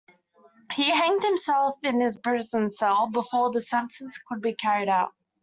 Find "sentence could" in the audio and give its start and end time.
3.61-4.41